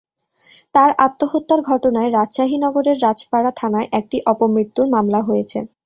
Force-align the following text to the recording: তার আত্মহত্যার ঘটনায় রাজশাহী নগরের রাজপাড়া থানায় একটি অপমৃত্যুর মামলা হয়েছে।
তার 0.73 0.89
আত্মহত্যার 0.99 1.61
ঘটনায় 1.69 2.09
রাজশাহী 2.09 2.57
নগরের 2.57 2.97
রাজপাড়া 2.99 3.51
থানায় 3.59 3.87
একটি 3.99 4.17
অপমৃত্যুর 4.25 4.87
মামলা 4.95 5.19
হয়েছে। 5.21 5.57